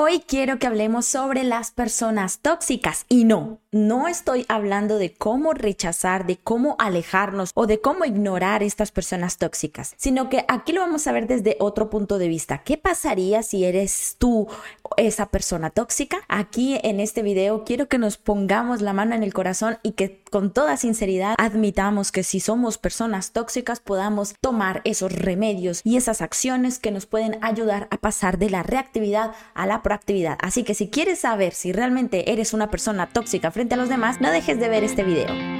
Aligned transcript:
Hoy 0.00 0.22
quiero 0.24 0.60
que 0.60 0.68
hablemos 0.68 1.06
sobre 1.06 1.42
las 1.42 1.72
personas 1.72 2.38
tóxicas 2.38 3.04
y 3.08 3.24
no, 3.24 3.58
no 3.70 4.08
estoy 4.08 4.46
hablando 4.48 4.96
de 4.96 5.12
cómo 5.12 5.52
rechazar, 5.52 6.26
de 6.26 6.38
cómo 6.38 6.76
alejarnos 6.78 7.50
o 7.54 7.66
de 7.66 7.80
cómo 7.80 8.06
ignorar 8.06 8.62
estas 8.62 8.90
personas 8.90 9.36
tóxicas, 9.36 9.94
sino 9.98 10.30
que 10.30 10.44
aquí 10.48 10.72
lo 10.72 10.80
vamos 10.80 11.06
a 11.06 11.12
ver 11.12 11.26
desde 11.26 11.56
otro 11.60 11.90
punto 11.90 12.18
de 12.18 12.28
vista. 12.28 12.62
¿Qué 12.64 12.78
pasaría 12.78 13.42
si 13.42 13.64
eres 13.64 14.16
tú 14.18 14.48
esa 14.96 15.26
persona 15.26 15.68
tóxica? 15.68 16.20
Aquí 16.28 16.80
en 16.82 16.98
este 16.98 17.20
video 17.22 17.64
quiero 17.64 17.88
que 17.88 17.98
nos 17.98 18.16
pongamos 18.16 18.80
la 18.80 18.94
mano 18.94 19.14
en 19.14 19.22
el 19.22 19.34
corazón 19.34 19.78
y 19.82 19.92
que 19.92 20.22
con 20.30 20.52
toda 20.52 20.78
sinceridad 20.78 21.34
admitamos 21.36 22.10
que 22.10 22.22
si 22.22 22.40
somos 22.40 22.78
personas 22.78 23.32
tóxicas 23.32 23.80
podamos 23.80 24.34
tomar 24.40 24.80
esos 24.84 25.12
remedios 25.12 25.82
y 25.84 25.98
esas 25.98 26.22
acciones 26.22 26.78
que 26.78 26.90
nos 26.90 27.04
pueden 27.04 27.38
ayudar 27.42 27.86
a 27.90 27.98
pasar 27.98 28.38
de 28.38 28.48
la 28.48 28.62
reactividad 28.62 29.32
a 29.52 29.66
la 29.66 29.82
proactividad. 29.82 30.38
Así 30.40 30.64
que 30.64 30.74
si 30.74 30.88
quieres 30.88 31.20
saber 31.20 31.52
si 31.52 31.72
realmente 31.72 32.32
eres 32.32 32.54
una 32.54 32.70
persona 32.70 33.08
tóxica 33.08 33.50
frente 33.58 33.74
a 33.74 33.76
los 33.76 33.88
demás, 33.88 34.20
no 34.20 34.30
dejes 34.30 34.60
de 34.60 34.68
ver 34.68 34.84
este 34.84 35.02
video. 35.02 35.57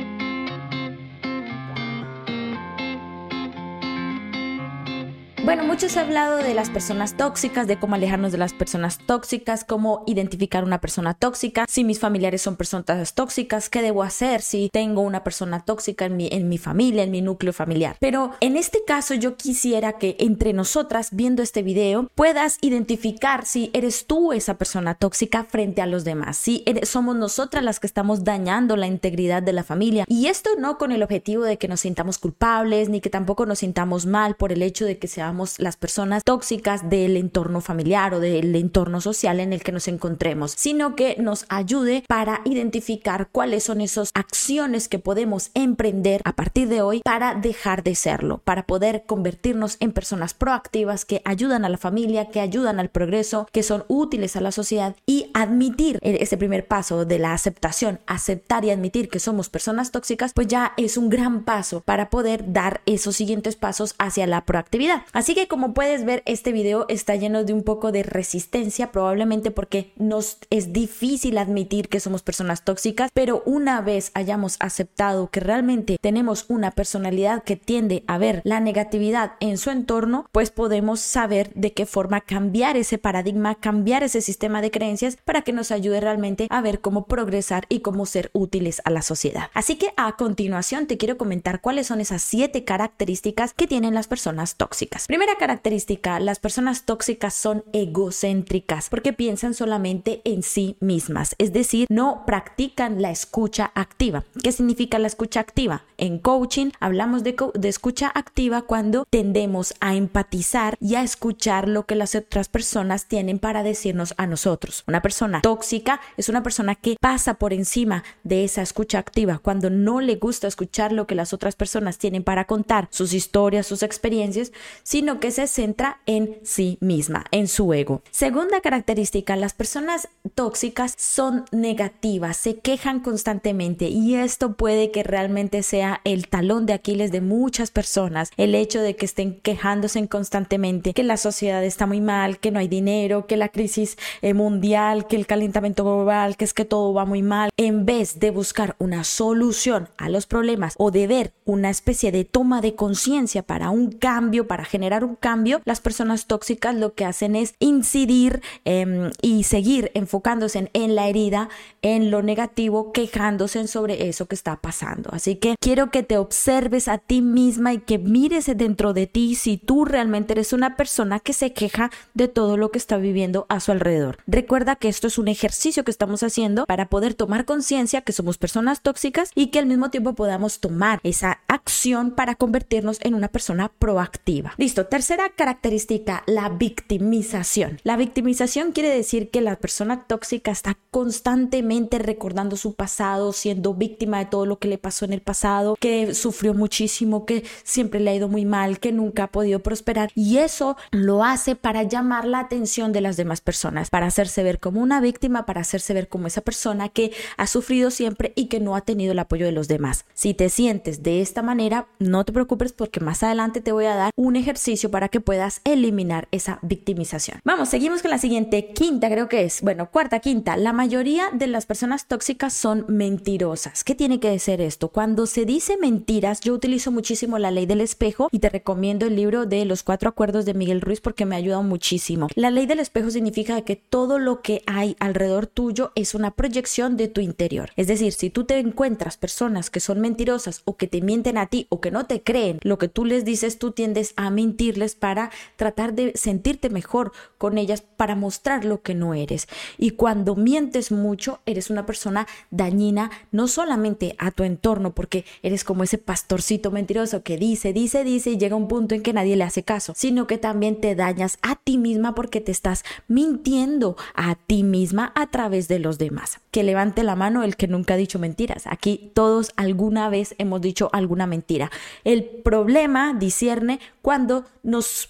Bueno, 5.49 5.65
muchos 5.65 5.97
han 5.97 6.09
hablado 6.09 6.37
de 6.37 6.53
las 6.53 6.69
personas 6.69 7.17
tóxicas, 7.17 7.67
de 7.67 7.79
cómo 7.79 7.95
alejarnos 7.95 8.33
de 8.33 8.37
las 8.37 8.53
personas 8.53 8.99
tóxicas, 8.99 9.65
cómo 9.65 10.05
identificar 10.07 10.63
una 10.63 10.79
persona 10.79 11.15
tóxica, 11.15 11.65
si 11.67 11.85
mis 11.85 12.01
familiares 12.01 12.43
son 12.43 12.57
personas 12.57 13.15
tóxicas, 13.15 13.71
qué 13.71 13.81
debo 13.81 14.03
hacer 14.03 14.43
si 14.43 14.69
tengo 14.71 15.01
una 15.01 15.25
persona 15.25 15.61
tóxica 15.61 16.05
en 16.05 16.19
mi, 16.19 16.29
en 16.31 16.51
mi 16.51 16.59
familia, 16.59 17.03
en 17.03 17.11
mi 17.11 17.23
núcleo 17.23 17.55
familiar. 17.55 17.97
Pero 17.99 18.33
en 18.41 18.59
este 18.59 18.85
caso 18.87 19.15
yo 19.15 19.39
quisiera 19.39 19.95
que 19.95 20.17
entre 20.19 20.53
nosotras, 20.53 21.09
viendo 21.13 21.43
este 21.43 21.63
video, 21.63 22.11
puedas 22.15 22.59
identificar 22.61 23.47
si 23.47 23.71
eres 23.73 24.05
tú 24.05 24.35
esa 24.35 24.59
persona 24.59 24.97
tóxica 24.97 25.45
frente 25.45 25.81
a 25.81 25.87
los 25.87 26.05
demás, 26.05 26.37
si 26.37 26.63
somos 26.83 27.17
nosotras 27.17 27.65
las 27.65 27.81
que 27.81 27.87
estamos 27.87 28.23
dañando 28.23 28.77
la 28.77 28.87
integridad 28.87 29.43
de 29.43 29.55
la 29.55 29.65
familia. 29.65 30.05
Y 30.09 30.27
esto 30.27 30.51
no 30.59 30.77
con 30.77 30.93
el 30.93 31.03
objetivo 31.03 31.45
de 31.45 31.57
que 31.57 31.69
nos 31.69 31.81
sintamos 31.81 32.19
culpables, 32.19 32.91
ni 32.91 33.01
que 33.01 33.09
tampoco 33.09 33.47
nos 33.47 33.61
sintamos 33.61 34.05
mal 34.05 34.35
por 34.35 34.53
el 34.53 34.63
hecho 34.63 34.85
de 34.85 34.99
que 34.99 35.09
seamos 35.09 35.38
las 35.59 35.77
personas 35.77 36.25
tóxicas 36.25 36.89
del 36.89 37.17
entorno 37.17 37.61
familiar 37.61 38.15
o 38.15 38.21
del 38.21 38.55
entorno 38.57 39.01
social 39.01 39.41
en 39.41 39.53
el 39.53 39.63
que 39.63 39.73
nos 39.73 39.89
encontremos, 39.89 40.53
sino 40.57 40.97
que 40.97 41.17
nos 41.19 41.45
ayude 41.49 42.05
para 42.09 42.41
identificar 42.45 43.29
cuáles 43.31 43.65
son 43.65 43.81
esas 43.81 44.11
acciones 44.15 44.89
que 44.89 44.99
podemos 44.99 45.51
emprender 45.55 46.21
a 46.25 46.33
partir 46.33 46.69
de 46.69 46.83
hoy 46.83 47.01
para 47.05 47.35
dejar 47.35 47.83
de 47.83 47.95
serlo, 47.95 48.39
para 48.39 48.67
poder 48.67 49.05
convertirnos 49.07 49.77
en 49.81 49.93
personas 49.93 50.35
proactivas 50.35 51.05
que 51.05 51.23
ayudan 51.25 51.65
a 51.65 51.69
la 51.69 51.79
familia, 51.79 52.31
que 52.31 52.41
ayudan 52.41 52.81
al 52.81 52.91
progreso, 52.91 53.47
que 53.53 53.63
son 53.63 53.85
útiles 53.89 54.37
a 54.37 54.41
la 54.41 54.53
sociedad 54.53 54.97
y 55.07 55.31
admitir 55.35 55.99
ese 56.03 56.37
primer 56.37 56.67
paso 56.67 57.05
de 57.05 57.19
la 57.19 57.33
aceptación, 57.33 58.01
aceptar 58.07 58.65
y 58.65 58.71
admitir 58.71 59.09
que 59.09 59.21
somos 59.21 59.49
personas 59.49 59.91
tóxicas, 59.91 60.33
pues 60.35 60.47
ya 60.47 60.73
es 60.77 60.97
un 60.97 61.09
gran 61.09 61.45
paso 61.45 61.81
para 61.81 62.11
poder 62.11 62.53
dar 62.53 62.81
esos 62.87 63.17
siguientes 63.17 63.57
pasos 63.57 63.95
hacia 63.99 64.27
la 64.27 64.45
proactividad. 64.45 65.03
Así 65.13 65.28
que 65.35 65.49
como 65.49 65.75
puedes 65.75 66.05
ver, 66.05 66.23
este 66.27 66.53
video 66.53 66.87
está 66.89 67.17
lleno 67.17 67.45
de 67.45 67.53
un 67.53 67.63
poco 67.63 67.93
de 67.93 68.03
resistencia, 68.03 68.93
probablemente 68.93 69.51
porque 69.51 69.93
nos 69.97 70.39
es 70.51 70.73
difícil 70.73 71.39
admitir 71.39 71.89
que 71.89 72.01
somos 72.01 72.23
personas 72.23 72.65
tóxicas, 72.65 73.11
pero 73.13 73.43
una 73.47 73.81
vez 73.81 74.11
hayamos 74.15 74.57
aceptado 74.61 75.31
que 75.31 75.41
realmente 75.41 75.99
tenemos 76.01 76.47
una 76.49 76.71
personalidad 76.71 77.43
que 77.43 77.57
tiende 77.57 78.05
a 78.07 78.19
ver 78.19 78.41
la 78.45 78.61
negatividad 78.61 79.33
en 79.41 79.59
su 79.59 79.71
entorno, 79.71 80.27
pues 80.33 80.51
podemos 80.51 81.01
saber 81.01 81.51
de 81.55 81.73
qué 81.73 81.87
forma 81.87 82.21
cambiar 82.21 82.77
ese 82.77 82.99
paradigma, 82.99 83.55
cambiar 83.55 84.03
ese 84.03 84.21
sistema 84.21 84.63
de 84.63 84.71
creencias 84.71 85.17
para 85.25 85.43
que 85.43 85.53
nos 85.53 85.71
ayude 85.71 86.01
realmente 86.01 86.47
a 86.51 86.61
ver 86.61 86.81
cómo 86.81 87.07
progresar 87.07 87.67
y 87.69 87.81
cómo 87.81 88.07
ser 88.07 88.31
útiles 88.33 88.81
a 88.85 88.91
la 88.91 89.03
sociedad. 89.03 89.51
Así 89.55 89.77
que 89.77 89.93
a 89.97 90.17
continuación 90.17 90.87
te 90.87 90.97
quiero 90.97 91.19
comentar 91.19 91.61
cuáles 91.61 91.87
son 91.87 92.01
esas 92.01 92.23
siete 92.23 92.65
características 92.65 93.55
que 93.55 93.67
tienen 93.67 93.95
las 93.95 94.09
personas 94.09 94.57
tóxicas. 94.57 95.07
Primera 95.19 95.37
característica, 95.37 96.21
las 96.21 96.39
personas 96.39 96.85
tóxicas 96.85 97.35
son 97.35 97.65
egocéntricas 97.73 98.89
porque 98.89 99.13
piensan 99.13 99.53
solamente 99.53 100.21
en 100.23 100.45
sí 100.45 100.77
mismas, 100.79 101.35
es 101.39 101.53
decir, 101.53 101.89
no 101.91 102.23
practican 102.25 103.03
la 103.03 103.11
escucha 103.11 103.73
activa. 103.75 104.23
¿Qué 104.41 104.53
significa 104.53 105.01
la 105.01 105.09
escucha 105.09 105.41
activa? 105.41 105.83
En 105.97 106.21
coaching 106.21 106.71
hablamos 106.79 107.25
de, 107.25 107.35
de 107.55 107.69
escucha 107.69 108.13
activa 108.15 108.63
cuando 108.63 109.07
tendemos 109.11 109.75
a 109.81 109.97
empatizar 109.97 110.77
y 110.81 110.95
a 110.95 111.03
escuchar 111.03 111.69
lo 111.69 111.85
que 111.85 111.97
las 111.97 112.15
otras 112.15 112.49
personas 112.49 113.07
tienen 113.07 113.41
para 113.41 113.65
decirnos 113.65 114.15
a 114.19 114.29
nosotros. 114.29 114.85
Una 114.87 115.03
persona 115.03 115.41
tóxica 115.41 116.01
es 116.17 116.29
una 116.29 116.45
persona 116.45 116.77
que 116.77 116.95
pasa 117.01 117.35
por 117.35 117.53
encima 117.53 118.05
de 118.23 118.45
esa 118.45 118.63
escucha 118.63 119.01
activa 119.01 119.41
cuando 119.41 119.69
no 119.69 120.01
le 120.01 120.15
gusta 120.15 120.47
escuchar 120.47 120.93
lo 120.93 121.09
que 121.09 121.17
las 121.17 121.33
otras 121.33 121.57
personas 121.57 121.99
tienen 121.99 122.23
para 122.23 122.45
contar, 122.45 122.87
sus 122.93 123.13
historias, 123.13 123.67
sus 123.67 123.83
experiencias, 123.83 124.53
sino 124.85 125.08
que 125.17 125.31
se 125.31 125.47
centra 125.47 126.01
en 126.07 126.39
sí 126.43 126.79
misma, 126.81 127.25
en 127.31 127.49
su 127.49 127.73
ego. 127.73 128.03
Segunda 128.11 128.61
característica, 128.61 129.37
las 129.37 129.55
personas 129.55 130.09
tóxicas 130.35 130.95
son 130.99 131.45
negativas, 131.53 132.37
se 132.37 132.59
quejan 132.59 133.01
constantemente 133.01 133.89
y 133.89 134.15
esto 134.15 134.55
puede 134.55 134.91
que 134.91 135.03
realmente 135.03 135.63
sea 135.63 136.01
el 136.05 136.29
talón 136.29 136.67
de 136.67 136.75
Aquiles 136.75 137.13
de 137.13 137.21
muchas 137.21 137.71
personas, 137.71 138.31
el 138.37 138.55
hecho 138.55 138.81
de 138.81 138.97
que 138.97 139.07
estén 139.07 139.41
quejándose 139.41 140.07
constantemente, 140.09 140.93
que 140.93 141.03
la 141.03 141.17
sociedad 141.17 141.65
está 141.65 141.87
muy 141.87 142.01
mal, 142.01 142.39
que 142.39 142.51
no 142.51 142.59
hay 142.59 142.69
dinero, 142.69 143.27
que 143.27 143.37
la 143.37 143.49
crisis 143.49 143.97
eh, 144.23 144.35
mundial, 144.35 145.07
que 145.07 145.17
el 145.17 145.27
calentamiento 145.27 145.85
global, 145.85 146.37
que 146.37 146.45
es 146.45 146.55
que 146.55 146.65
todo 146.65 146.93
va 146.93 147.05
muy 147.05 147.23
mal, 147.23 147.51
en 147.57 147.87
vez 147.87 148.21
de 148.21 148.31
buscar 148.31 148.77
una 148.79 149.05
solución 149.05 149.89
a 149.97 150.09
los 150.09 150.27
problemas 150.27 150.75
o 150.79 150.91
de 150.91 151.07
ver 151.07 151.33
una 151.45 151.71
especie 151.71 152.13
de 152.13 152.25
toma 152.25 152.61
de 152.61 152.75
conciencia 152.75 153.43
para 153.43 153.71
un 153.71 153.91
cambio, 153.93 154.47
para 154.47 154.65
generar 154.65 154.88
un 155.05 155.17
cambio, 155.17 155.61
las 155.65 155.81
personas 155.81 156.27
tóxicas 156.27 156.75
lo 156.75 156.95
que 156.95 157.05
hacen 157.05 157.37
es 157.37 157.55
incidir 157.59 158.43
em, 158.65 159.11
y 159.23 159.45
seguir 159.45 159.91
enfocándose 159.95 160.71
en, 160.73 160.95
la 160.95 161.09
herida, 161.09 161.49
en 161.83 162.11
lo 162.11 162.23
negativo, 162.23 162.93
quejándose 162.93 163.67
sobre 163.69 164.09
eso 164.09 164.27
que 164.27 164.35
está 164.35 164.57
pasando. 164.57 165.11
Así 165.13 165.37
que 165.37 165.57
quiero 165.61 165.91
que 165.91 166.03
te 166.03 166.19
observes 166.19 166.89
a 166.89 166.99
ti 166.99 167.23
misma 167.23 167.73
y 167.73 167.79
que 167.79 167.99
mires 167.99 168.47
dentro 168.57 168.93
de 168.93 169.07
ti 169.07 169.35
si 169.35 169.59
tú 169.59 169.85
realmente 169.85 170.33
eres 170.33 170.53
una 170.53 170.77
persona 170.77 171.21
que 171.21 171.33
se 171.33 171.53
queja 171.53 171.91
de 172.15 172.29
todo 172.29 172.57
lo 172.57 172.71
que 172.71 172.79
está 172.79 172.97
viviendo 172.97 173.47
a 173.49 173.61
su 173.61 173.73
alrededor. 173.73 174.19
Recuerda 174.27 174.77
que 174.77 174.89
esto 174.89 175.07
es 175.07 175.19
un 175.19 175.29
ejercicio 175.29 175.85
que 175.85 175.91
estamos 175.91 176.23
haciendo 176.23 176.65
para 176.67 176.89
poder 176.89 177.15
tomar 177.15 177.45
conciencia 177.45 178.03
que 178.03 178.13
somos 178.13 178.39
personas 178.39 178.83
tóxicas 178.83 179.31
y 179.35 179.49
que 179.49 179.59
al 179.59 179.67
mismo 179.67 179.91
tiempo 179.91 180.15
podamos 180.15 180.61
tomar 180.61 181.01
esa 181.03 181.41
acción 181.49 182.13
para 182.13 182.35
convertirnos 182.35 182.99
en 183.03 183.15
una 183.15 183.29
persona 183.29 183.71
proactiva. 183.79 184.55
Listo 184.57 184.78
tercera 184.87 185.31
característica, 185.31 186.23
la 186.27 186.49
victimización. 186.49 187.81
La 187.83 187.97
victimización 187.97 188.73
quiere 188.73 188.91
decir 188.91 189.31
que 189.31 189.41
la 189.41 189.57
persona 189.57 190.05
tóxica 190.05 190.51
está 190.51 190.79
constantemente 190.91 191.99
recordando 191.99 192.57
su 192.57 192.75
pasado, 192.75 193.33
siendo 193.33 193.75
víctima 193.75 194.19
de 194.19 194.27
todo 194.27 194.47
lo 194.47 194.59
que 194.59 194.69
le 194.69 194.79
pasó 194.79 195.05
en 195.05 195.13
el 195.13 195.21
pasado, 195.21 195.77
que 195.81 196.15
sufrió 196.15 196.55
muchísimo, 196.55 197.27
que 197.27 197.45
siempre 197.65 198.01
le 198.01 198.11
ha 198.11 198.15
ido 198.15 198.29
muy 198.29 198.45
mal, 198.45 198.79
que 198.79 198.93
nunca 198.93 199.25
ha 199.25 199.33
podido 199.33 199.61
prosperar. 199.61 200.11
Y 200.15 200.39
eso 200.39 200.77
lo 200.91 201.25
hace 201.25 201.57
para 201.57 201.83
llamar 201.83 202.25
la 202.25 202.41
atención 202.41 202.93
de 202.93 203.01
las 203.01 203.17
demás 203.17 203.41
personas, 203.41 203.91
para 203.91 204.07
hacerse 204.07 204.43
ver 204.43 204.61
como 204.61 204.81
una 204.81 205.01
víctima, 205.01 205.47
para 205.47 205.63
hacerse 205.63 205.95
ver 205.95 206.09
como 206.09 206.27
esa 206.27 206.41
persona 206.41 206.89
que 206.89 207.13
ha 207.37 207.47
sufrido 207.47 207.91
siempre 207.91 208.33
y 208.37 208.47
que 208.47 208.61
no 208.61 208.77
ha 208.77 208.83
tenido 208.83 209.13
el 209.13 209.19
apoyo 209.19 209.47
de 209.47 209.53
los 209.53 209.69
demás. 209.69 210.05
Si 210.15 210.35
te 210.35 210.51
sientes 210.51 211.03
de 211.03 211.21
esta 211.21 211.43
manera, 211.43 211.89
no 211.99 212.25
te 212.25 212.33
preocupes 212.33 212.73
porque 212.73 213.01
más 213.01 213.23
adelante 213.23 213.61
te 213.61 213.73
voy 213.73 213.87
a 213.87 213.95
dar 213.95 214.13
un 214.15 214.37
ejercicio 214.37 214.68
para 214.69 215.09
que 215.09 215.21
puedas 215.21 215.63
eliminar 215.65 216.29
esa 216.31 216.59
victimización. 216.61 217.41
Vamos, 217.43 217.71
seguimos 217.71 218.03
con 218.03 218.11
la 218.11 218.19
siguiente, 218.19 218.73
quinta 218.75 219.09
creo 219.09 219.29
que 219.29 219.45
es, 219.45 219.63
bueno, 219.63 219.91
cuarta, 219.91 220.21
quinta. 220.21 220.59
La 220.59 220.75
mayoría 220.75 221.31
de 221.33 221.47
las 221.47 221.65
personas 221.65 222.07
tóxicas 222.07 222.53
son 222.53 222.85
mentirosas. 222.87 223.83
¿Qué 223.83 223.95
tiene 223.95 224.21
que 224.21 224.29
decir 224.29 224.61
esto? 224.61 224.89
Cuando 224.89 225.27
se 225.27 225.47
dice 225.47 225.79
mentiras, 225.79 226.41
yo 226.41 226.53
utilizo 226.53 226.93
muchísimo 226.93 227.39
la 227.39 227.51
ley 227.51 227.65
del 227.65 227.81
espejo 227.81 228.29
y 228.31 228.41
te 228.41 228.51
recomiendo 228.51 229.07
el 229.07 229.17
libro 229.17 229.47
de 229.47 229.65
los 229.65 229.83
cuatro 229.83 230.11
acuerdos 230.11 230.45
de 230.45 230.53
Miguel 230.53 230.83
Ruiz 230.83 231.01
porque 231.01 231.25
me 231.25 231.35
ha 231.35 231.39
ayudado 231.39 231.63
muchísimo. 231.63 232.29
La 232.35 232.51
ley 232.51 232.67
del 232.67 232.81
espejo 232.81 233.11
significa 233.11 233.63
que 233.63 233.77
todo 233.77 234.19
lo 234.19 234.43
que 234.43 234.63
hay 234.67 234.97
alrededor 235.01 235.47
tuyo 235.47 235.93
es 235.95 236.15
una 236.15 236.33
proyección 236.33 236.99
de 236.99 237.09
tu 237.09 237.23
interior. 237.23 237.71
Es 237.77 237.87
decir, 237.87 238.13
si 238.13 238.29
tú 238.29 238.45
te 238.45 238.59
encuentras 238.59 239.17
personas 239.17 239.71
que 239.71 239.81
son 239.81 240.01
mentirosas 240.01 240.61
o 240.67 240.77
que 240.77 240.89
te 240.89 241.01
mienten 241.01 241.39
a 241.39 241.47
ti 241.47 241.67
o 241.71 241.81
que 241.81 241.91
no 241.91 242.05
te 242.05 242.23
creen 242.23 242.61
lo 242.63 242.77
que 242.77 242.89
tú 242.89 243.07
les 243.07 243.25
dices, 243.25 243.59
tú 243.59 243.73
tiendes 243.73 244.13
a 244.17 244.29
mentir 244.31 244.58
es 244.59 244.95
para 244.97 245.31
tratar 245.57 245.95
de 245.95 246.13
sentirte 246.17 246.69
mejor 246.69 247.13
con 247.39 247.59
ellas, 247.59 247.83
para 247.97 248.17
mostrar 248.17 248.65
lo 248.65 248.83
que 248.83 248.95
no 248.95 249.15
eres. 249.15 249.47
Y 249.79 249.91
cuando 249.91 250.35
mientes 250.35 250.91
mucho, 250.91 251.41
eres 251.47 251.71
una 251.71 251.87
persona 251.87 252.27
dañina, 252.51 253.11
no 253.31 253.47
solamente 253.47 254.17
a 254.19 254.33
tu 254.33 254.43
entorno, 254.43 254.95
porque 254.95 255.25
eres 255.43 255.63
como 255.63 255.85
ese 255.85 255.99
pastorcito 255.99 256.71
mentiroso 256.71 257.23
que 257.23 257.37
dice, 257.37 257.73
dice, 257.73 258.03
dice 258.03 258.31
y 258.31 258.39
llega 258.39 258.57
un 258.57 258.69
punto 258.69 258.95
en 258.95 259.03
que 259.03 259.13
nadie 259.13 259.37
le 259.37 259.45
hace 259.45 259.63
caso, 259.63 259.93
sino 259.97 260.27
que 260.27 260.39
también 260.39 260.81
te 260.81 260.95
dañas 260.95 261.39
a 261.43 261.57
ti 261.57 261.79
misma 261.79 262.15
porque 262.15 262.41
te 262.41 262.51
estás 262.51 262.85
mintiendo 263.07 263.97
a 264.15 264.35
ti 264.35 264.65
misma 264.65 265.13
a 265.15 265.29
través 265.29 265.69
de 265.69 265.79
los 265.79 265.99
demás. 265.99 266.41
Que 266.51 266.65
levante 266.65 267.05
la 267.05 267.15
mano 267.15 267.45
el 267.45 267.57
que 267.57 267.69
nunca 267.69 267.95
ha 267.95 267.97
dicho 267.97 268.19
mentiras. 268.19 268.67
Aquí 268.67 269.13
todos 269.15 269.53
alguna 269.57 270.09
vez 270.09 270.35
hemos 270.39 270.61
dicho 270.61 270.91
alguna 270.93 271.27
mentira. 271.27 271.71
El 272.05 272.25
problema 272.25 273.15
discierne 273.15 273.79
cuando 274.09 274.47
nos, 274.63 275.07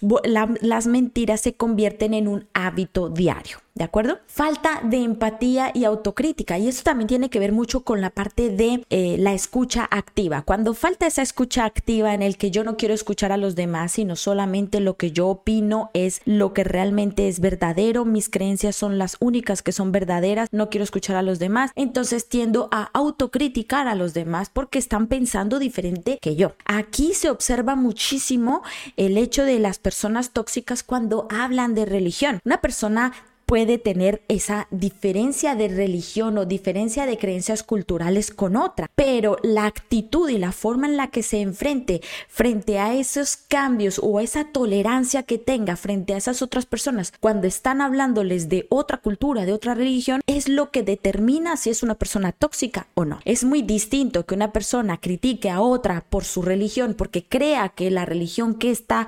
las 0.61 0.87
mentiras 0.87 1.39
se 1.39 1.53
convierten 1.53 2.13
en 2.13 2.27
un 2.27 2.49
hábito 2.53 3.07
diario. 3.07 3.59
¿De 3.79 3.85
acuerdo? 3.85 4.19
Falta 4.27 4.81
de 4.83 4.97
empatía 4.97 5.71
y 5.73 5.85
autocrítica. 5.85 6.57
Y 6.57 6.67
eso 6.67 6.83
también 6.83 7.07
tiene 7.07 7.29
que 7.29 7.39
ver 7.39 7.53
mucho 7.53 7.85
con 7.85 8.01
la 8.01 8.09
parte 8.09 8.49
de 8.49 8.83
eh, 8.89 9.15
la 9.17 9.31
escucha 9.33 9.87
activa. 9.89 10.41
Cuando 10.41 10.73
falta 10.73 11.07
esa 11.07 11.21
escucha 11.21 11.63
activa 11.63 12.13
en 12.13 12.21
el 12.21 12.35
que 12.35 12.51
yo 12.51 12.65
no 12.65 12.75
quiero 12.75 12.93
escuchar 12.93 13.31
a 13.31 13.37
los 13.37 13.55
demás, 13.55 13.93
sino 13.93 14.17
solamente 14.17 14.81
lo 14.81 14.97
que 14.97 15.13
yo 15.13 15.29
opino 15.29 15.91
es 15.93 16.21
lo 16.25 16.53
que 16.53 16.65
realmente 16.65 17.29
es 17.29 17.39
verdadero, 17.39 18.03
mis 18.03 18.27
creencias 18.27 18.75
son 18.75 18.97
las 18.97 19.15
únicas 19.21 19.61
que 19.61 19.71
son 19.71 19.93
verdaderas, 19.93 20.49
no 20.51 20.69
quiero 20.69 20.83
escuchar 20.83 21.15
a 21.15 21.21
los 21.21 21.39
demás, 21.39 21.71
entonces 21.75 22.27
tiendo 22.27 22.67
a 22.73 22.89
autocriticar 22.91 23.87
a 23.87 23.95
los 23.95 24.13
demás 24.13 24.49
porque 24.51 24.77
están 24.77 25.07
pensando 25.07 25.57
diferente 25.57 26.19
que 26.21 26.35
yo. 26.35 26.51
Aquí 26.65 27.13
se 27.13 27.29
observa 27.29 27.75
muchísimo 27.75 28.61
el 28.97 29.17
hecho 29.17 29.45
de 29.45 29.57
las 29.57 29.79
personas 29.79 30.31
tóxicas 30.31 30.83
cuando 30.83 31.29
hablan 31.31 31.75
de 31.75 31.85
religión. 31.85 32.41
Una 32.43 32.59
persona 32.59 33.13
puede 33.49 33.79
tener 33.79 34.21
esa 34.27 34.67
diferencia 34.69 35.55
de 35.55 35.69
religión 35.69 36.37
o 36.37 36.45
diferencia 36.45 37.07
de 37.07 37.17
creencias 37.17 37.63
culturales 37.63 38.29
con 38.29 38.55
otra, 38.55 38.91
pero 38.93 39.37
la 39.41 39.65
actitud 39.65 40.29
y 40.29 40.37
la 40.37 40.51
forma 40.51 40.85
en 40.85 40.97
la 40.97 41.07
que 41.07 41.23
se 41.23 41.41
enfrente 41.41 42.01
frente 42.27 42.77
a 42.77 42.93
esos 42.93 43.37
cambios 43.37 43.99
o 44.03 44.19
esa 44.19 44.45
tolerancia 44.45 45.23
que 45.23 45.39
tenga 45.39 45.77
frente 45.77 46.13
a 46.13 46.17
esas 46.17 46.43
otras 46.43 46.67
personas 46.67 47.11
cuando 47.19 47.47
están 47.47 47.81
hablándoles 47.81 48.49
de 48.49 48.67
otra 48.69 48.99
cultura, 48.99 49.47
de 49.47 49.53
otra 49.53 49.73
religión, 49.73 50.21
es 50.27 50.47
lo 50.47 50.69
que 50.69 50.83
determina 50.83 51.57
si 51.57 51.71
es 51.71 51.81
una 51.81 51.95
persona 51.95 52.31
tóxica 52.31 52.85
o 52.93 53.03
no. 53.03 53.19
Es 53.25 53.43
muy 53.43 53.63
distinto 53.63 54.27
que 54.27 54.35
una 54.35 54.53
persona 54.53 54.97
critique 54.97 55.49
a 55.49 55.59
otra 55.59 56.05
por 56.07 56.23
su 56.23 56.43
religión 56.43 56.93
porque 56.93 57.23
crea 57.23 57.69
que 57.69 57.89
la 57.89 58.05
religión 58.05 58.53
que 58.53 58.69
está 58.69 59.07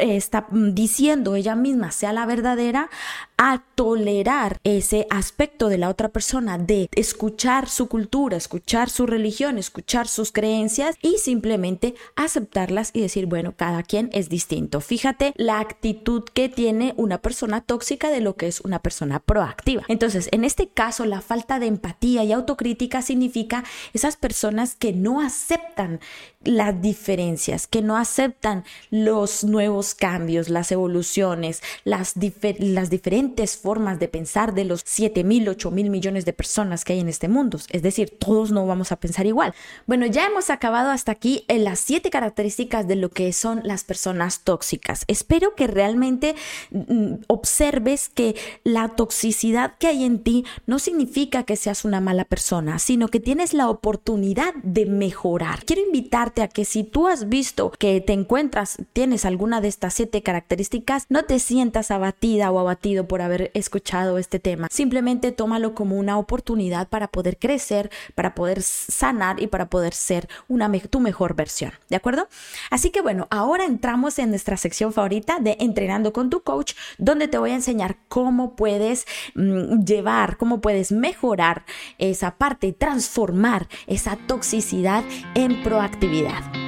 está 0.00 0.46
diciendo 0.50 1.36
ella 1.36 1.54
misma 1.54 1.90
sea 1.92 2.12
la 2.12 2.26
verdadera, 2.26 2.90
a 3.36 3.62
tolerar 3.74 4.58
ese 4.64 5.06
aspecto 5.10 5.68
de 5.68 5.78
la 5.78 5.88
otra 5.88 6.08
persona, 6.08 6.56
de 6.58 6.88
escuchar 6.92 7.68
su 7.68 7.88
cultura, 7.88 8.36
escuchar 8.36 8.88
su 8.90 9.06
religión, 9.06 9.58
escuchar 9.58 10.06
sus 10.06 10.30
creencias 10.30 10.96
y 11.02 11.18
simplemente 11.18 11.94
aceptarlas 12.16 12.90
y 12.92 13.00
decir, 13.00 13.26
bueno, 13.26 13.54
cada 13.56 13.82
quien 13.82 14.10
es 14.12 14.28
distinto. 14.28 14.80
Fíjate 14.80 15.32
la 15.36 15.58
actitud 15.60 16.24
que 16.24 16.48
tiene 16.48 16.94
una 16.96 17.18
persona 17.18 17.60
tóxica 17.60 18.10
de 18.10 18.20
lo 18.20 18.36
que 18.36 18.46
es 18.46 18.60
una 18.60 18.78
persona 18.78 19.20
proactiva. 19.20 19.82
Entonces, 19.88 20.28
en 20.32 20.44
este 20.44 20.68
caso, 20.68 21.04
la 21.04 21.20
falta 21.20 21.58
de 21.58 21.66
empatía 21.66 22.24
y 22.24 22.32
autocrítica 22.32 23.02
significa 23.02 23.64
esas 23.92 24.16
personas 24.16 24.76
que 24.76 24.92
no 24.92 25.20
aceptan 25.20 26.00
las 26.44 26.80
diferencias, 26.80 27.66
que 27.66 27.82
no 27.82 27.96
aceptan 27.96 28.64
los 28.90 29.44
nuevos 29.44 29.83
cambios, 29.92 30.48
las 30.48 30.72
evoluciones, 30.72 31.62
las, 31.84 32.14
las 32.58 32.88
diferentes 32.88 33.58
formas 33.58 33.98
de 33.98 34.08
pensar 34.08 34.54
de 34.54 34.64
los 34.64 34.80
7 34.86 35.24
mil, 35.24 35.46
8 35.48 35.70
mil 35.70 35.90
millones 35.90 36.24
de 36.24 36.32
personas 36.32 36.84
que 36.84 36.94
hay 36.94 37.00
en 37.00 37.10
este 37.10 37.28
mundo. 37.28 37.58
Es 37.70 37.82
decir, 37.82 38.16
todos 38.18 38.52
no 38.52 38.66
vamos 38.66 38.92
a 38.92 38.96
pensar 38.96 39.26
igual. 39.26 39.52
Bueno, 39.86 40.06
ya 40.06 40.26
hemos 40.26 40.48
acabado 40.48 40.90
hasta 40.90 41.12
aquí 41.12 41.44
en 41.48 41.64
las 41.64 41.80
siete 41.80 42.10
características 42.10 42.86
de 42.88 42.96
lo 42.96 43.10
que 43.10 43.32
son 43.32 43.60
las 43.64 43.84
personas 43.84 44.40
tóxicas. 44.40 45.04
Espero 45.08 45.54
que 45.54 45.66
realmente 45.66 46.36
mm, 46.70 47.24
observes 47.26 48.08
que 48.08 48.36
la 48.62 48.88
toxicidad 48.90 49.74
que 49.78 49.88
hay 49.88 50.04
en 50.04 50.20
ti 50.20 50.44
no 50.66 50.78
significa 50.78 51.42
que 51.42 51.56
seas 51.56 51.84
una 51.84 52.00
mala 52.00 52.24
persona, 52.24 52.78
sino 52.78 53.08
que 53.08 53.20
tienes 53.20 53.54
la 53.54 53.68
oportunidad 53.68 54.54
de 54.62 54.86
mejorar. 54.86 55.64
Quiero 55.64 55.82
invitarte 55.82 56.42
a 56.42 56.48
que 56.48 56.64
si 56.64 56.84
tú 56.84 57.08
has 57.08 57.28
visto 57.28 57.70
que 57.70 58.00
te 58.00 58.12
encuentras, 58.12 58.78
tienes 58.92 59.24
alguna 59.24 59.60
de 59.60 59.68
estas 59.74 59.94
siete 59.94 60.22
características, 60.22 61.06
no 61.08 61.24
te 61.24 61.38
sientas 61.38 61.90
abatida 61.90 62.50
o 62.50 62.58
abatido 62.58 63.08
por 63.08 63.22
haber 63.22 63.50
escuchado 63.54 64.18
este 64.18 64.38
tema. 64.38 64.68
Simplemente 64.70 65.32
tómalo 65.32 65.74
como 65.74 65.96
una 65.96 66.18
oportunidad 66.18 66.88
para 66.88 67.08
poder 67.08 67.38
crecer, 67.38 67.90
para 68.14 68.34
poder 68.34 68.62
sanar 68.62 69.42
y 69.42 69.48
para 69.48 69.68
poder 69.68 69.94
ser 69.94 70.28
una 70.48 70.68
tu 70.90 71.00
mejor 71.00 71.34
versión. 71.34 71.72
¿De 71.88 71.96
acuerdo? 71.96 72.28
Así 72.70 72.90
que 72.90 73.00
bueno, 73.00 73.26
ahora 73.30 73.64
entramos 73.64 74.18
en 74.18 74.30
nuestra 74.30 74.56
sección 74.56 74.92
favorita 74.92 75.38
de 75.40 75.56
entrenando 75.60 76.12
con 76.12 76.30
tu 76.30 76.42
coach, 76.42 76.74
donde 76.98 77.28
te 77.28 77.38
voy 77.38 77.50
a 77.50 77.54
enseñar 77.54 77.96
cómo 78.08 78.56
puedes 78.56 79.06
mm, 79.34 79.84
llevar, 79.84 80.36
cómo 80.36 80.60
puedes 80.60 80.92
mejorar 80.92 81.64
esa 81.98 82.36
parte, 82.36 82.72
transformar 82.72 83.68
esa 83.86 84.16
toxicidad 84.26 85.04
en 85.34 85.62
proactividad. 85.62 86.63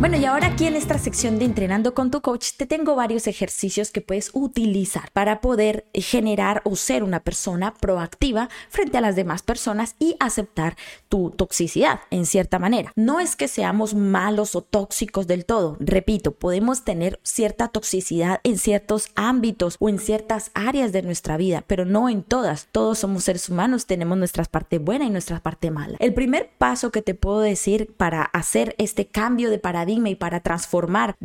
Bueno, 0.00 0.16
y 0.16 0.24
ahora 0.24 0.46
aquí 0.46 0.64
en 0.64 0.76
esta 0.76 0.96
sección 0.96 1.38
de 1.38 1.44
Entrenando 1.44 1.92
con 1.92 2.10
tu 2.10 2.22
coach 2.22 2.52
te 2.56 2.64
tengo 2.64 2.96
varios 2.96 3.26
ejercicios 3.26 3.90
que 3.90 4.00
puedes 4.00 4.30
utilizar 4.32 5.10
para 5.12 5.42
poder 5.42 5.84
generar 5.92 6.62
o 6.64 6.74
ser 6.74 7.02
una 7.02 7.20
persona 7.20 7.74
proactiva 7.74 8.48
frente 8.70 8.96
a 8.96 9.02
las 9.02 9.14
demás 9.14 9.42
personas 9.42 9.96
y 9.98 10.16
aceptar 10.18 10.74
tu 11.10 11.28
toxicidad 11.32 12.00
en 12.10 12.24
cierta 12.24 12.58
manera. 12.58 12.92
No 12.96 13.20
es 13.20 13.36
que 13.36 13.46
seamos 13.46 13.92
malos 13.92 14.56
o 14.56 14.62
tóxicos 14.62 15.26
del 15.26 15.44
todo, 15.44 15.76
repito, 15.80 16.32
podemos 16.32 16.82
tener 16.82 17.20
cierta 17.22 17.68
toxicidad 17.68 18.40
en 18.42 18.56
ciertos 18.56 19.10
ámbitos 19.16 19.76
o 19.80 19.90
en 19.90 19.98
ciertas 19.98 20.50
áreas 20.54 20.92
de 20.92 21.02
nuestra 21.02 21.36
vida, 21.36 21.62
pero 21.66 21.84
no 21.84 22.08
en 22.08 22.22
todas. 22.22 22.68
Todos 22.72 23.00
somos 23.00 23.24
seres 23.24 23.50
humanos, 23.50 23.84
tenemos 23.84 24.16
nuestra 24.16 24.44
parte 24.44 24.78
buena 24.78 25.04
y 25.04 25.10
nuestra 25.10 25.40
parte 25.40 25.70
mala. 25.70 25.98
El 26.00 26.14
primer 26.14 26.48
paso 26.56 26.90
que 26.90 27.02
te 27.02 27.14
puedo 27.14 27.40
decir 27.40 27.92
para 27.98 28.22
hacer 28.22 28.74
este 28.78 29.06
cambio 29.06 29.50
de 29.50 29.58
paradigma 29.58 29.89
y 29.90 30.14
para 30.14 30.40
transformar 30.40 31.16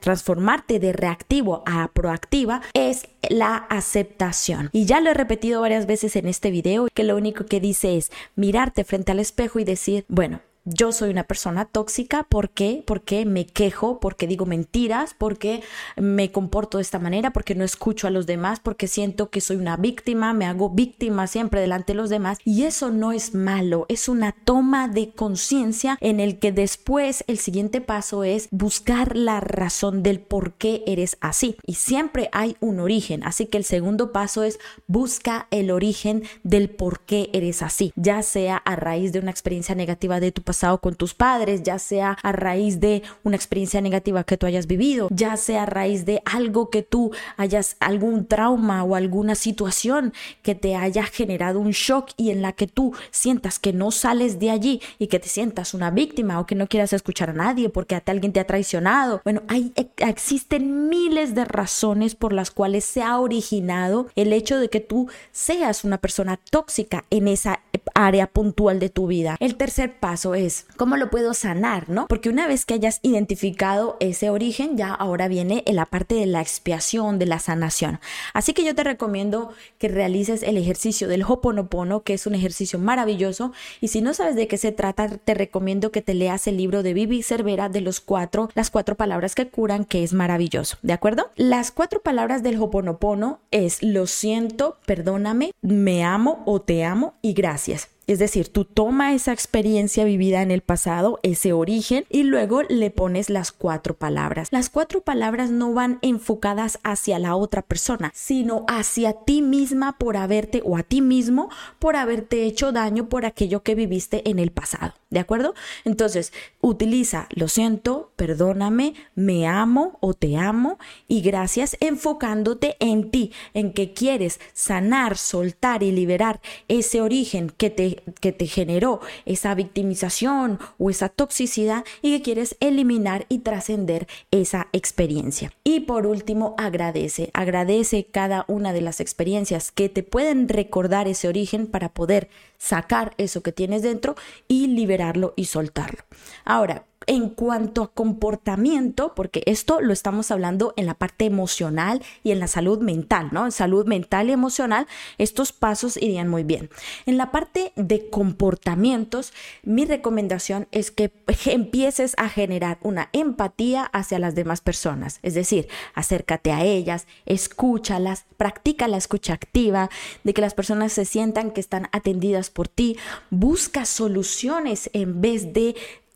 transformarte 0.00 0.78
de 0.78 0.92
reactivo 0.92 1.62
a 1.66 1.88
proactiva 1.88 2.60
es 2.74 3.08
la 3.28 3.56
aceptación. 3.56 4.70
Y 4.72 4.86
ya 4.86 5.00
lo 5.00 5.10
he 5.10 5.14
repetido 5.14 5.60
varias 5.60 5.86
veces 5.86 6.16
en 6.16 6.26
este 6.28 6.50
video 6.50 6.88
que 6.92 7.04
lo 7.04 7.16
único 7.16 7.46
que 7.46 7.60
dice 7.60 7.96
es 7.96 8.10
mirarte 8.36 8.84
frente 8.84 9.12
al 9.12 9.20
espejo 9.20 9.58
y 9.58 9.64
decir, 9.64 10.04
bueno, 10.08 10.40
yo 10.64 10.92
soy 10.92 11.10
una 11.10 11.24
persona 11.24 11.66
tóxica. 11.66 12.24
¿Por 12.24 12.50
qué? 12.50 12.82
Porque 12.86 13.26
me 13.26 13.46
quejo, 13.46 14.00
porque 14.00 14.26
digo 14.26 14.46
mentiras, 14.46 15.14
porque 15.16 15.62
me 15.96 16.32
comporto 16.32 16.78
de 16.78 16.82
esta 16.82 16.98
manera, 16.98 17.32
porque 17.32 17.54
no 17.54 17.64
escucho 17.64 18.06
a 18.06 18.10
los 18.10 18.26
demás, 18.26 18.60
porque 18.60 18.88
siento 18.88 19.30
que 19.30 19.40
soy 19.40 19.56
una 19.56 19.76
víctima, 19.76 20.32
me 20.32 20.46
hago 20.46 20.70
víctima 20.70 21.26
siempre 21.26 21.60
delante 21.60 21.92
de 21.92 21.98
los 21.98 22.10
demás. 22.10 22.38
Y 22.44 22.64
eso 22.64 22.90
no 22.90 23.12
es 23.12 23.34
malo, 23.34 23.86
es 23.88 24.08
una 24.08 24.32
toma 24.32 24.88
de 24.88 25.12
conciencia 25.12 25.98
en 26.00 26.20
el 26.20 26.38
que 26.38 26.52
después 26.52 27.24
el 27.26 27.38
siguiente 27.38 27.80
paso 27.80 28.24
es 28.24 28.48
buscar 28.50 29.16
la 29.16 29.40
razón 29.40 30.02
del 30.02 30.20
por 30.20 30.54
qué 30.54 30.82
eres 30.86 31.18
así. 31.20 31.56
Y 31.66 31.74
siempre 31.74 32.30
hay 32.32 32.56
un 32.60 32.80
origen. 32.80 33.22
Así 33.24 33.46
que 33.46 33.58
el 33.58 33.64
segundo 33.64 34.12
paso 34.12 34.42
es 34.42 34.58
busca 34.86 35.46
el 35.50 35.70
origen 35.70 36.22
del 36.42 36.70
por 36.70 37.00
qué 37.00 37.28
eres 37.32 37.62
así, 37.62 37.92
ya 37.96 38.22
sea 38.22 38.56
a 38.56 38.76
raíz 38.76 39.12
de 39.12 39.18
una 39.18 39.30
experiencia 39.30 39.74
negativa 39.74 40.20
de 40.20 40.32
tu 40.32 40.42
pasado 40.42 40.53
con 40.80 40.94
tus 40.94 41.14
padres, 41.14 41.62
ya 41.62 41.78
sea 41.78 42.16
a 42.22 42.32
raíz 42.32 42.80
de 42.80 43.02
una 43.24 43.36
experiencia 43.36 43.80
negativa 43.80 44.24
que 44.24 44.36
tú 44.36 44.46
hayas 44.46 44.66
vivido, 44.66 45.08
ya 45.10 45.36
sea 45.36 45.64
a 45.64 45.66
raíz 45.66 46.06
de 46.06 46.22
algo 46.24 46.70
que 46.70 46.82
tú 46.82 47.10
hayas, 47.36 47.76
algún 47.80 48.26
trauma 48.26 48.84
o 48.84 48.94
alguna 48.94 49.34
situación 49.34 50.12
que 50.42 50.54
te 50.54 50.76
haya 50.76 51.04
generado 51.04 51.58
un 51.58 51.72
shock 51.72 52.10
y 52.16 52.30
en 52.30 52.40
la 52.40 52.52
que 52.52 52.66
tú 52.66 52.94
sientas 53.10 53.58
que 53.58 53.72
no 53.72 53.90
sales 53.90 54.38
de 54.38 54.50
allí 54.50 54.80
y 54.98 55.08
que 55.08 55.18
te 55.18 55.28
sientas 55.28 55.74
una 55.74 55.90
víctima 55.90 56.38
o 56.38 56.46
que 56.46 56.54
no 56.54 56.68
quieras 56.68 56.92
escuchar 56.92 57.30
a 57.30 57.34
nadie 57.34 57.68
porque 57.68 57.96
a 57.96 58.02
alguien 58.06 58.32
te 58.32 58.40
ha 58.40 58.46
traicionado. 58.46 59.20
Bueno, 59.24 59.42
hay, 59.48 59.72
existen 59.98 60.88
miles 60.88 61.34
de 61.34 61.44
razones 61.44 62.14
por 62.14 62.32
las 62.32 62.50
cuales 62.50 62.84
se 62.84 63.02
ha 63.02 63.18
originado 63.18 64.06
el 64.14 64.32
hecho 64.32 64.58
de 64.58 64.68
que 64.70 64.80
tú 64.80 65.08
seas 65.32 65.84
una 65.84 65.98
persona 65.98 66.38
tóxica 66.50 67.04
en 67.10 67.28
esa 67.28 67.60
área 67.94 68.26
puntual 68.26 68.78
de 68.78 68.88
tu 68.88 69.06
vida. 69.06 69.36
El 69.40 69.56
tercer 69.56 69.98
paso 69.98 70.34
es 70.34 70.43
cómo 70.76 70.96
lo 70.96 71.10
puedo 71.10 71.34
sanar, 71.34 71.88
¿no? 71.88 72.06
Porque 72.06 72.28
una 72.28 72.46
vez 72.46 72.64
que 72.64 72.74
hayas 72.74 73.00
identificado 73.02 73.96
ese 74.00 74.30
origen, 74.30 74.76
ya 74.76 74.92
ahora 74.92 75.28
viene 75.28 75.62
en 75.66 75.76
la 75.76 75.86
parte 75.86 76.14
de 76.14 76.26
la 76.26 76.40
expiación, 76.40 77.18
de 77.18 77.26
la 77.26 77.38
sanación. 77.38 78.00
Así 78.32 78.52
que 78.52 78.64
yo 78.64 78.74
te 78.74 78.84
recomiendo 78.84 79.52
que 79.78 79.88
realices 79.88 80.42
el 80.42 80.56
ejercicio 80.56 81.08
del 81.08 81.24
Hoponopono, 81.26 82.02
que 82.02 82.14
es 82.14 82.26
un 82.26 82.34
ejercicio 82.34 82.78
maravilloso. 82.78 83.52
Y 83.80 83.88
si 83.88 84.00
no 84.00 84.14
sabes 84.14 84.36
de 84.36 84.48
qué 84.48 84.58
se 84.58 84.72
trata, 84.72 85.08
te 85.08 85.34
recomiendo 85.34 85.90
que 85.90 86.02
te 86.02 86.14
leas 86.14 86.46
el 86.46 86.56
libro 86.56 86.82
de 86.82 86.94
Vivi 86.94 87.22
Cervera 87.22 87.68
de 87.68 87.80
los 87.80 88.00
cuatro, 88.00 88.50
las 88.54 88.70
cuatro 88.70 88.94
palabras 88.94 89.34
que 89.34 89.48
curan, 89.48 89.84
que 89.84 90.02
es 90.02 90.12
maravilloso. 90.12 90.78
¿De 90.82 90.92
acuerdo? 90.92 91.30
Las 91.36 91.70
cuatro 91.70 92.00
palabras 92.00 92.42
del 92.42 92.60
Hoponopono 92.60 93.40
es 93.50 93.82
lo 93.82 94.06
siento, 94.06 94.78
perdóname, 94.86 95.52
me 95.62 96.04
amo 96.04 96.42
o 96.46 96.60
te 96.60 96.84
amo 96.84 97.14
y 97.22 97.32
gracias. 97.32 97.93
Es 98.06 98.18
decir, 98.18 98.48
tú 98.48 98.64
toma 98.64 99.14
esa 99.14 99.32
experiencia 99.32 100.04
vivida 100.04 100.42
en 100.42 100.50
el 100.50 100.60
pasado, 100.60 101.20
ese 101.22 101.52
origen, 101.52 102.04
y 102.10 102.24
luego 102.24 102.62
le 102.62 102.90
pones 102.90 103.30
las 103.30 103.50
cuatro 103.50 103.94
palabras. 103.94 104.48
Las 104.50 104.68
cuatro 104.68 105.00
palabras 105.00 105.50
no 105.50 105.72
van 105.72 105.98
enfocadas 106.02 106.78
hacia 106.82 107.18
la 107.18 107.34
otra 107.36 107.62
persona, 107.62 108.12
sino 108.14 108.64
hacia 108.68 109.12
ti 109.12 109.42
misma 109.42 109.96
por 109.98 110.16
haberte 110.16 110.62
o 110.64 110.76
a 110.76 110.82
ti 110.82 111.00
mismo 111.00 111.48
por 111.78 111.96
haberte 111.96 112.44
hecho 112.44 112.72
daño 112.72 113.08
por 113.08 113.24
aquello 113.24 113.62
que 113.62 113.74
viviste 113.74 114.28
en 114.28 114.38
el 114.38 114.50
pasado. 114.50 114.94
¿De 115.10 115.20
acuerdo? 115.20 115.54
Entonces, 115.84 116.32
utiliza 116.60 117.28
lo 117.30 117.46
siento, 117.46 118.10
perdóname, 118.16 118.94
me 119.14 119.46
amo 119.46 119.96
o 120.00 120.12
te 120.12 120.36
amo 120.36 120.78
y 121.06 121.20
gracias 121.20 121.76
enfocándote 121.78 122.76
en 122.80 123.12
ti, 123.12 123.30
en 123.54 123.72
que 123.72 123.92
quieres 123.92 124.40
sanar, 124.52 125.16
soltar 125.16 125.84
y 125.84 125.92
liberar 125.92 126.40
ese 126.66 127.00
origen 127.00 127.52
que 127.56 127.70
te 127.70 127.93
que 128.20 128.32
te 128.32 128.46
generó 128.46 129.00
esa 129.24 129.54
victimización 129.54 130.58
o 130.78 130.90
esa 130.90 131.08
toxicidad 131.08 131.84
y 132.02 132.16
que 132.16 132.22
quieres 132.22 132.56
eliminar 132.60 133.26
y 133.28 133.40
trascender 133.40 134.06
esa 134.30 134.68
experiencia. 134.72 135.52
Y 135.64 135.80
por 135.80 136.06
último, 136.06 136.54
agradece, 136.58 137.30
agradece 137.32 138.06
cada 138.10 138.44
una 138.48 138.72
de 138.72 138.80
las 138.80 139.00
experiencias 139.00 139.72
que 139.72 139.88
te 139.88 140.02
pueden 140.02 140.48
recordar 140.48 141.08
ese 141.08 141.28
origen 141.28 141.66
para 141.66 141.90
poder 141.90 142.28
sacar 142.58 143.14
eso 143.18 143.42
que 143.42 143.52
tienes 143.52 143.82
dentro 143.82 144.16
y 144.48 144.68
liberarlo 144.68 145.34
y 145.36 145.46
soltarlo. 145.46 146.04
Ahora, 146.44 146.86
en 147.06 147.28
cuanto 147.28 147.82
a 147.82 147.92
comportamiento, 147.92 149.14
porque 149.14 149.42
esto 149.46 149.80
lo 149.80 149.92
estamos 149.92 150.30
hablando 150.30 150.74
en 150.76 150.86
la 150.86 150.94
parte 150.94 151.24
emocional 151.24 152.02
y 152.22 152.30
en 152.30 152.40
la 152.40 152.46
salud 152.46 152.80
mental, 152.80 153.28
¿no? 153.32 153.44
En 153.44 153.52
salud 153.52 153.86
mental 153.86 154.28
y 154.28 154.32
emocional, 154.32 154.86
estos 155.18 155.52
pasos 155.52 155.96
irían 155.96 156.28
muy 156.28 156.44
bien. 156.44 156.70
En 157.06 157.16
la 157.16 157.30
parte 157.30 157.72
de 157.76 158.08
comportamientos, 158.10 159.32
mi 159.62 159.84
recomendación 159.84 160.68
es 160.70 160.90
que 160.90 161.12
empieces 161.46 162.14
a 162.18 162.28
generar 162.28 162.78
una 162.82 163.08
empatía 163.12 163.84
hacia 163.84 164.18
las 164.18 164.34
demás 164.34 164.60
personas, 164.60 165.18
es 165.22 165.34
decir, 165.34 165.68
acércate 165.94 166.52
a 166.52 166.64
ellas, 166.64 167.06
escúchalas, 167.26 168.24
practica 168.36 168.88
la 168.88 168.96
escucha 168.96 169.32
activa, 169.32 169.90
de 170.22 170.34
que 170.34 170.40
las 170.40 170.54
personas 170.54 170.92
se 170.92 171.04
sientan 171.04 171.50
que 171.50 171.60
están 171.60 171.88
atendidas 171.92 172.50
por 172.50 172.68
ti, 172.68 172.96
busca 173.30 173.84
soluciones 173.84 174.90
en 174.92 175.20
vez 175.20 175.52
de 175.52 175.74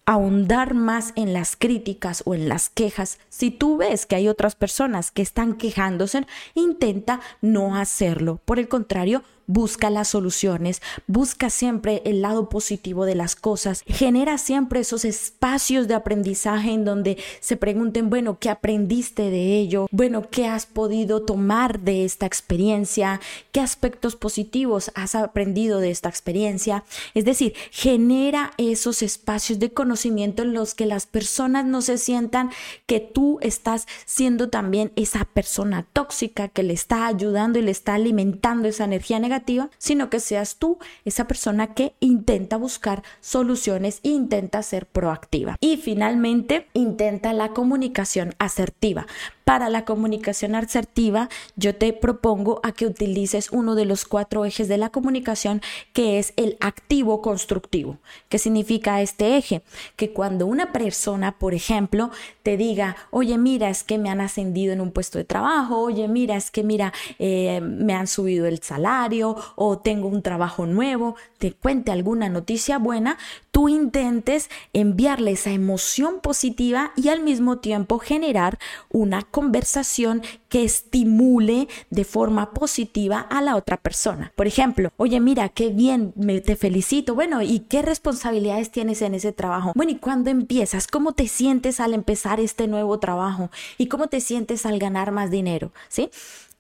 ahondar 0.09 0.73
más 0.73 1.13
en 1.17 1.35
las 1.35 1.55
críticas 1.55 2.23
o 2.25 2.35
en 2.35 2.49
las 2.49 2.71
quejas. 2.71 3.19
Si 3.29 3.51
tú 3.51 3.77
ves 3.77 4.07
que 4.07 4.17
hay 4.17 4.27
otras 4.27 4.55
personas 4.55 5.11
que 5.11 5.21
están 5.21 5.59
quejándose, 5.59 6.27
intenta 6.55 7.21
no 7.43 7.77
hacerlo. 7.77 8.41
Por 8.47 8.59
el 8.59 8.69
contrario, 8.69 9.23
busca 9.49 9.91
las 9.91 10.09
soluciones, 10.09 10.81
busca 11.09 11.51
siempre 11.51 12.03
el 12.05 12.23
lado 12.23 12.49
positivo 12.49 13.05
de 13.07 13.17
las 13.17 13.35
cosas, 13.35 13.83
genera 13.87 14.39
siempre 14.39 14.81
esos 14.81 15.05
espacios 15.05 15.89
de 15.89 15.95
aprendizaje 15.95 16.71
en 16.71 16.85
donde 16.85 17.17
se 17.41 17.57
pregunten, 17.57 18.11
bueno, 18.11 18.39
¿qué 18.39 18.51
aprendiste 18.51 19.31
de 19.31 19.59
ello? 19.59 19.89
Bueno, 19.91 20.29
¿qué 20.31 20.47
has 20.47 20.67
podido 20.67 21.23
tomar 21.23 21.81
de 21.81 22.05
esta 22.05 22.27
experiencia? 22.27 23.21
¿Qué 23.51 23.61
aspectos 23.61 24.17
positivos 24.17 24.93
has 24.95 25.15
aprendido 25.15 25.81
de 25.81 25.91
esta 25.91 26.11
experiencia? 26.11 26.85
Es 27.15 27.25
decir, 27.25 27.55
genera 27.71 28.53
esos 28.59 29.03
espacios 29.03 29.59
de 29.59 29.73
conocimiento 29.73 30.43
en 30.43 30.53
los 30.53 30.75
que 30.75 30.85
las 30.85 31.07
personas 31.07 31.65
no 31.65 31.81
se 31.81 31.97
sientan 31.97 32.51
que 32.85 33.01
tú 33.01 33.39
estás 33.41 33.87
siendo 34.05 34.51
también 34.51 34.93
esa 34.97 35.25
persona 35.25 35.87
tóxica 35.95 36.49
que 36.49 36.63
le 36.63 36.75
está 36.75 37.07
ayudando 37.07 37.59
y 37.59 37.63
le 37.63 37.71
está 37.71 37.95
alimentando 37.95 38.69
esa 38.69 38.85
energía 38.85 39.19
negativa 39.19 39.38
sino 39.79 40.11
que 40.11 40.21
seas 40.21 40.57
tú 40.57 40.79
esa 41.05 41.27
persona 41.27 41.75
que 41.75 41.95
intenta 42.01 42.57
buscar 42.57 43.03
soluciones 43.21 44.01
intenta 44.03 44.63
ser 44.63 44.87
proactiva. 44.87 45.57
Y 45.61 45.77
finalmente, 45.77 46.67
intenta 46.73 47.33
la 47.33 47.51
comunicación 47.51 48.35
asertiva. 48.39 49.07
Para 49.49 49.71
la 49.71 49.87
comunicación 49.87 50.55
asertiva, 50.55 51.31
yo 51.57 51.75
te 51.75 51.95
propongo 51.95 52.61
a 52.63 52.73
que 52.73 52.85
utilices 52.85 53.51
uno 53.51 53.77
de 53.77 53.87
los 53.87 54.05
cuatro 54.05 54.45
ejes 54.45 54.69
de 54.69 54.77
la 54.77 54.91
comunicación, 54.91 55.63
que 55.95 56.19
es 56.19 56.35
el 56.37 56.59
activo 56.61 57.23
constructivo. 57.23 57.97
¿Qué 58.29 58.37
significa 58.37 59.01
este 59.01 59.39
eje? 59.39 59.63
Que 59.97 60.13
cuando 60.13 60.45
una 60.45 60.71
persona, 60.71 61.39
por 61.39 61.55
ejemplo, 61.55 62.11
te 62.43 62.59
diga, 62.59 62.97
oye, 63.11 63.39
mira, 63.39 63.71
es 63.71 63.85
que 63.85 63.97
me 63.97 64.11
han 64.11 64.21
ascendido 64.21 64.75
en 64.75 64.83
un 64.83 64.93
puesto 64.93 65.17
de 65.17 65.25
trabajo, 65.25 65.81
oye, 65.81 66.09
mira, 66.09 66.37
es 66.37 66.51
que 66.51 66.63
mira, 66.63 66.93
eh, 67.19 67.63
me 67.63 67.95
han 67.95 68.07
subido 68.07 68.45
el 68.45 68.63
salario 68.63 69.35
o 69.57 69.79
tengo 69.79 70.09
un 70.09 70.21
trabajo 70.21 70.67
nuevo, 70.67 71.17
te 71.39 71.53
cuente 71.53 71.91
alguna 71.91 72.29
noticia 72.29 72.77
buena, 72.77 73.17
tú 73.59 73.69
intentes 73.69 74.51
enviarle 74.73 75.33
esa 75.33 75.51
emoción 75.51 76.21
positiva 76.21 76.93
y 76.95 77.09
al 77.09 77.25
mismo 77.25 77.59
tiempo 77.59 77.99
generar 77.99 78.57
una 78.89 79.23
conversación 79.23 80.23
que 80.49 80.63
estimule 80.63 81.67
de 81.91 82.05
forma 82.05 82.53
positiva 82.53 83.19
a 83.19 83.43
la 83.43 83.57
otra 83.57 83.77
persona. 83.77 84.33
Por 84.37 84.47
ejemplo, 84.47 84.93
oye, 84.97 85.19
mira, 85.19 85.49
qué 85.49 85.71
bien, 85.71 86.13
me, 86.15 86.41
te 86.41 86.55
felicito. 86.55 87.17
Bueno, 87.17 87.43
¿y 87.43 87.59
qué 87.59 87.83
responsabilidades 87.83 88.71
tienes 88.71 89.03
en 89.03 89.17
ese 89.17 89.33
trabajo? 89.33 89.73
Bueno, 89.75 89.91
¿y 89.91 89.97
cuándo 89.97 90.31
empiezas? 90.31 90.87
¿Cómo 90.87 91.15
te 91.15 91.27
sientes 91.27 91.81
al 91.81 91.95
empezar 91.95 92.39
este 92.39 92.69
nuevo 92.69 93.01
trabajo? 93.01 93.51
¿Y 93.77 93.89
cómo 93.89 94.07
te 94.07 94.21
sientes 94.21 94.67
al 94.67 94.79
ganar 94.79 95.11
más 95.11 95.33
dinero? 95.33 95.73
¿Sí? 95.89 96.11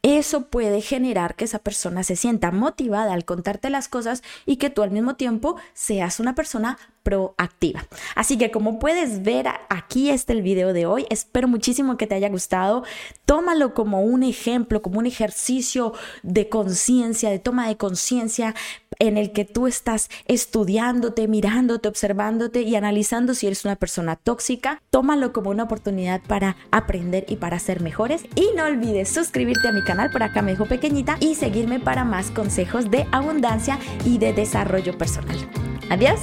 Eso 0.03 0.47
puede 0.47 0.81
generar 0.81 1.35
que 1.35 1.45
esa 1.45 1.59
persona 1.59 2.05
se 2.05 2.17
sienta 2.17 2.51
motivada 2.51 3.13
al 3.13 3.25
contarte 3.25 3.69
las 3.71 3.89
cosas 3.89 4.23
y 4.47 4.57
que 4.57 4.71
tú 4.71 4.83
al 4.83 4.91
mismo 4.91 5.17
tiempo 5.17 5.57
seas 5.75 6.21
una 6.21 6.35
persona 6.35 6.79
proactiva. 7.09 7.87
Así 8.17 8.37
que 8.37 8.51
como 8.51 8.79
puedes 8.79 9.23
ver, 9.23 9.47
aquí 9.71 10.11
está 10.11 10.35
el 10.35 10.43
video 10.43 10.75
de 10.75 10.85
hoy. 10.85 11.07
Espero 11.09 11.49
muchísimo 11.49 11.97
que 11.97 12.07
te 12.07 12.15
haya 12.15 12.29
gustado. 12.29 12.85
Tómalo 13.25 13.73
como 13.73 14.03
un 14.03 14.23
ejemplo, 14.23 14.83
como 14.83 14.99
un 14.99 15.07
ejercicio 15.07 15.95
de 16.23 16.51
conciencia, 16.51 17.31
de 17.31 17.39
toma 17.39 17.67
de 17.67 17.79
conciencia 17.79 18.55
en 18.99 19.17
el 19.17 19.33
que 19.33 19.47
tú 19.47 19.67
estás 19.67 20.11
estudiándote, 20.27 21.29
mirándote, 21.29 21.89
observándote 21.89 22.61
y 22.61 22.77
analizando 22.77 23.33
si 23.33 23.47
eres 23.47 23.65
una 23.65 23.77
persona 23.77 24.17
tóxica. 24.17 24.83
Tómalo 24.91 25.33
como 25.33 25.49
una 25.49 25.63
oportunidad 25.63 26.21
para 26.21 26.57
aprender 26.73 27.25
y 27.27 27.37
para 27.37 27.59
ser 27.59 27.81
mejores. 27.81 28.25
Y 28.35 28.51
no 28.55 28.65
olvides 28.65 29.09
suscribirte 29.09 29.69
a 29.69 29.73
mi 29.73 29.83
canal, 29.83 30.11
por 30.11 30.23
acá 30.23 30.43
me 30.43 30.51
dejo 30.51 30.67
pequeñita, 30.67 31.17
y 31.21 31.37
seguirme 31.37 31.81
para 31.81 32.05
más 32.05 32.31
consejos 32.31 32.91
de 32.91 33.07
abundancia 33.13 33.79
y 34.05 34.19
de 34.19 34.35
desarrollo 34.35 34.99
personal. 34.99 35.39
Adiós. 35.89 36.19